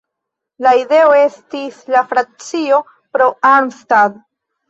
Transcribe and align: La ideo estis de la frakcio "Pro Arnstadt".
La 0.67 0.71
ideo 0.77 1.11
estis 1.17 1.77
de 1.89 1.95
la 1.97 2.01
frakcio 2.13 2.79
"Pro 3.17 3.27
Arnstadt". 3.53 4.17